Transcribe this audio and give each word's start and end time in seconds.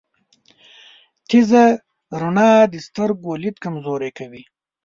تیزه 1.29 1.63
رڼا 2.21 2.51
د 2.73 2.75
سترګو 2.87 3.31
لید 3.41 3.55
کمزوری 3.63 4.11
کوی. 4.17 4.43